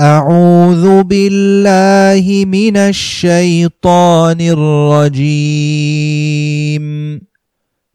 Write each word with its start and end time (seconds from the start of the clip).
أعوذ 0.00 1.02
بالله 1.02 2.44
من 2.44 2.76
الشيطان 2.76 4.40
الرجيم. 4.40 5.26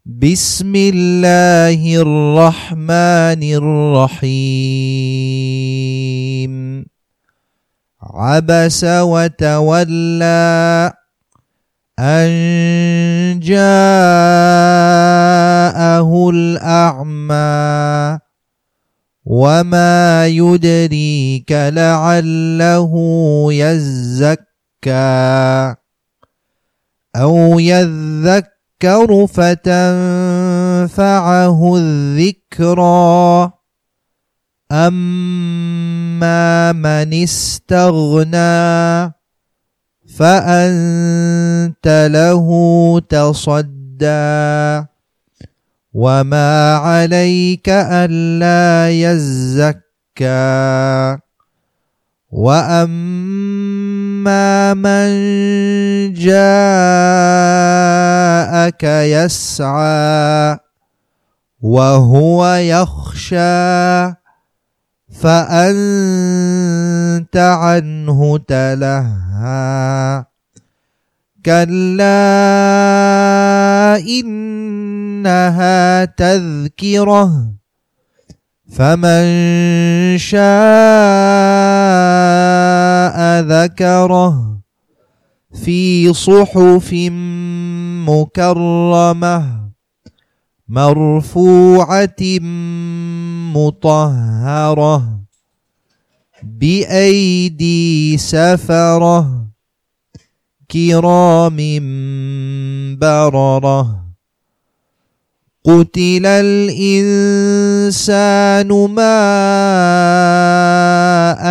بسم 0.06 0.72
الله 0.76 2.02
الرحمن 2.02 3.42
الرحيم. 3.42 4.42
عبس 8.02 8.84
وتولى 8.84 10.92
أن 11.98 13.40
جاءه 13.42 13.60
الأعمى. 16.30 18.18
وما 19.24 20.26
يدريك 20.26 21.52
لعله 21.52 22.92
يزكى 23.52 24.44
أو 27.16 27.58
يذكر 27.58 29.26
فتنفعه 29.26 30.56
الذكرى 31.76 33.52
أما 34.72 36.72
من 36.72 37.22
استغنى 37.22 39.12
فأنت 40.16 42.08
له 42.12 42.48
تصدى 43.08 44.91
وما 45.94 46.76
عليك 46.76 47.68
ألا 47.68 48.90
يزكى 48.90 49.82
وأما 52.32 53.84
من 54.74 55.12
جاءك 56.12 57.22
يسعى 58.84 60.58
وهو 61.62 62.46
يخشى 62.54 64.14
فأنت 65.20 66.56
عنه 67.36 68.38
تلهى 68.38 70.24
كلا 71.44 72.22
إنها 75.22 76.04
تذكرة 76.04 77.54
فمن 78.72 79.24
شاء 80.18 80.42
ذكره 83.40 84.58
في 85.64 86.12
صحف 86.12 86.94
مكرمة 88.08 89.62
مرفوعة 90.68 92.22
مطهرة 93.54 95.22
بأيدي 96.42 98.18
سفرة 98.18 99.46
كرام 100.70 101.56
بررة. 102.98 104.11
قتل 105.64 106.26
الانسان 106.26 107.70
ما 108.90 109.14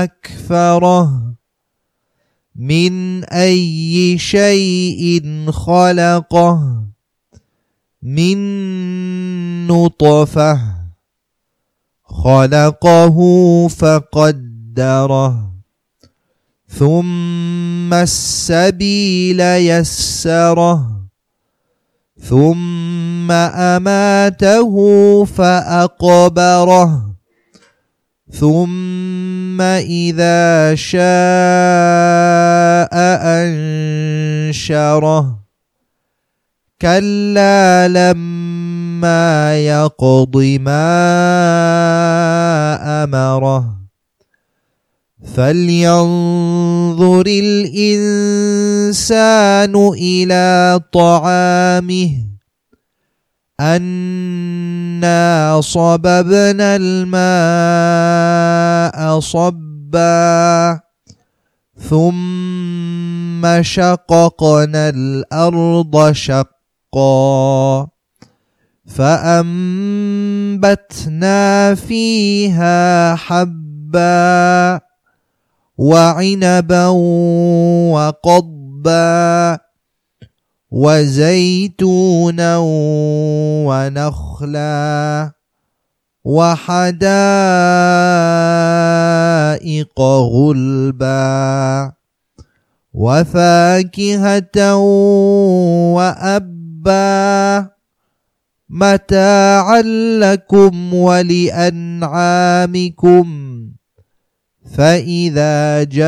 اكفره 0.03 1.35
من 2.55 3.23
اي 3.23 4.17
شيء 4.17 5.23
خلقه 5.51 6.83
من 8.01 8.37
نطفه 9.67 10.61
خلقه 12.03 13.17
فقدره 13.67 15.51
ثم 16.67 17.93
السبيل 17.93 19.39
يسره 19.39 21.00
ثم 22.21 23.31
أماته 23.31 24.73
فأقبره. 25.25 27.11
ثم 28.31 29.61
إذا 29.61 30.75
شاء 30.75 31.01
أنشره. 34.53 35.39
كلا 36.81 37.87
لما 37.87 39.57
يقض 39.57 40.37
ما 40.61 41.03
أمره. 43.03 43.80
فلينظر 45.25 47.23
الانسان 47.27 48.15
إلى 49.93 50.79
طعامه 50.93 52.09
انا 53.59 55.61
صببنا 55.61 56.75
الماء 56.81 57.19
صبا 59.19 60.79
ثم 61.89 63.61
شققنا 63.61 64.89
الأرض 64.89 66.11
شقا 66.11 67.87
فانبتنا 70.41 71.75
فيها 71.75 73.15
حبا 73.15 74.79
وعنبا 75.81 76.87
وقضبا 77.93 79.59
وزيتونا 80.71 82.57
ونخلا 83.65 85.31
وحدائق 88.91 89.99
غلبا 90.01 91.91
وفاكهة 92.93 94.75
وأبا 95.95 97.69
متاعا 98.69 99.81
لكم 100.21 100.93
ولأنعامكم 100.93 102.21
فإذا 104.65 105.83
جاءت 105.83 106.01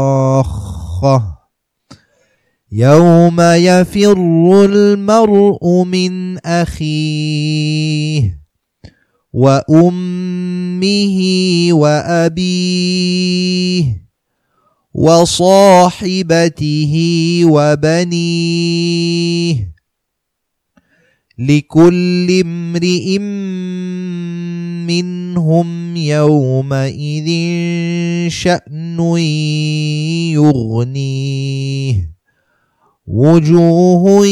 الصاخة 0.00 1.40
يوم 2.72 3.40
يفر 3.40 4.16
المرء 4.64 5.84
من 5.84 6.38
أخيه 6.38 8.40
وأمه 9.32 11.18
وأبيه 11.72 13.20
وصاحبته 14.94 16.94
وبنيه 17.44 18.20
لكل 21.40 22.40
امرئ 22.40 23.18
منهم 24.86 25.96
يومئذ 25.96 27.28
شأن 28.28 29.00
يغنيه. 30.36 32.10
وجوه 33.06 34.26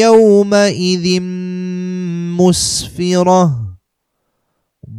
يومئذ 0.00 1.20
مسفرة 2.40 3.76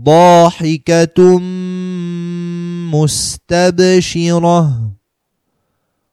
ضاحكة 0.03 1.39
مستبشرة. 2.93 4.91